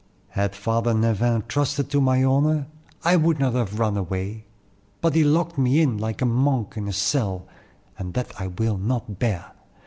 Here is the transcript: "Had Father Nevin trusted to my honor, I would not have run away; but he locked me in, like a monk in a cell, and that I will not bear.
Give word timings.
"Had 0.29 0.55
Father 0.55 0.95
Nevin 0.95 1.43
trusted 1.47 1.91
to 1.91 2.01
my 2.01 2.23
honor, 2.23 2.65
I 3.03 3.17
would 3.17 3.37
not 3.39 3.53
have 3.53 3.77
run 3.77 3.95
away; 3.97 4.45
but 4.99 5.13
he 5.13 5.23
locked 5.23 5.59
me 5.59 5.79
in, 5.79 5.99
like 5.99 6.23
a 6.23 6.25
monk 6.25 6.73
in 6.75 6.87
a 6.87 6.91
cell, 6.93 7.47
and 7.99 8.15
that 8.15 8.33
I 8.41 8.47
will 8.47 8.79
not 8.79 9.19
bear. 9.19 9.51